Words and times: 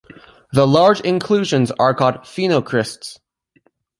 The 0.51 0.65
large 0.65 0.99
inclusions 1.01 1.69
are 1.73 1.93
called 1.93 2.21
phenocrysts. 2.23 3.19